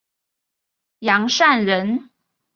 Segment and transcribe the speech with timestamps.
[0.97, 2.09] 杨善人。